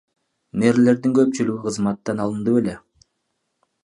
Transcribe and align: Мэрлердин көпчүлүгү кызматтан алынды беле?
Мэрлердин 0.61 1.13
көпчүлүгү 1.19 1.61
кызматтан 1.67 2.23
алынды 2.25 2.57
беле? 2.57 2.75